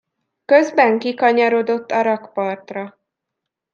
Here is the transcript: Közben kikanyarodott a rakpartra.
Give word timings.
Közben 0.45 0.99
kikanyarodott 0.99 1.91
a 1.91 2.01
rakpartra. 2.01 2.97